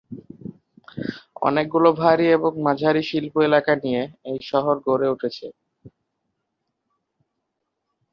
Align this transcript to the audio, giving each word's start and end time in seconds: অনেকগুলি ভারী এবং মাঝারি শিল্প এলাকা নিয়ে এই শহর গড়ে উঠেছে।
অনেকগুলি 1.41 1.91
ভারী 2.01 2.25
এবং 2.37 2.51
মাঝারি 2.65 3.03
শিল্প 3.09 3.33
এলাকা 3.47 3.73
নিয়ে 3.83 4.01
এই 4.25 4.39
শহর 4.51 4.75
গড়ে 4.87 5.07
উঠেছে। 5.13 5.47